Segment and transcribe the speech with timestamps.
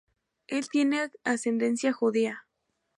[0.47, 2.47] Él tiene ascendencia judía.